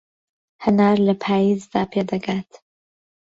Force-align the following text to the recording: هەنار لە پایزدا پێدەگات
هەنار 0.63 0.97
لە 1.07 1.13
پایزدا 1.23 1.81
پێدەگات 1.91 2.51